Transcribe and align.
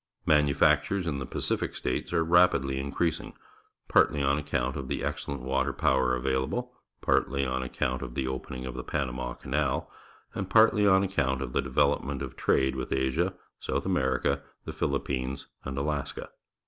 ]\Ianufactures 0.27 1.05
in 1.05 1.19
the 1.19 1.27
Pacific 1.27 1.75
States 1.75 2.11
are 2.11 2.23
rapidly 2.23 2.79
increasing, 2.79 3.35
partly 3.87 4.19
on 4.23 4.39
account 4.39 4.75
of 4.75 4.87
the 4.87 5.03
excellent 5.03 5.41
water 5.41 5.71
power 5.71 6.15
available, 6.15 6.73
partly 7.01 7.45
on 7.45 7.61
account 7.61 8.01
of 8.01 8.15
the 8.15 8.25
opening 8.27 8.65
of 8.65 8.73
tlie 8.73 8.87
Panama 8.87 9.35
Canal, 9.35 9.91
and 10.33 10.49
partly 10.49 10.87
on 10.87 11.03
account 11.03 11.39
of 11.43 11.53
the 11.53 11.61
development 11.61 12.23
of 12.23 12.35
trade 12.35 12.75
with 12.75 12.91
Asia, 12.91 13.35
South 13.59 13.85
America, 13.85 14.41
the 14.65 14.73
Philip 14.73 15.07
pines, 15.07 15.45
and 15.65 15.77
Alaska. 15.77 16.29